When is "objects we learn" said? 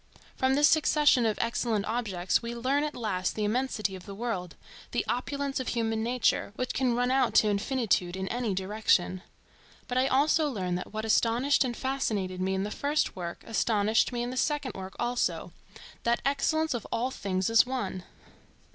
1.85-2.83